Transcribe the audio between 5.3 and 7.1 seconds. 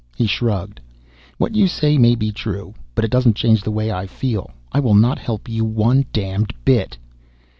you one damned bit."